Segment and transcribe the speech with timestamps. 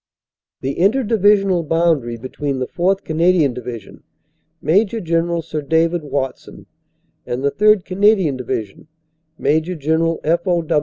[0.61, 3.03] The inter divisional boundary between the 4th.
[3.03, 4.01] Canadian Division,
[4.59, 4.89] Maj.
[5.03, 6.65] General Sir David Watson,
[7.23, 7.85] and the 3rd.
[7.85, 8.87] Cana dian Division,
[9.37, 9.77] Maj.
[9.79, 10.47] General F.
[10.47, 10.65] O.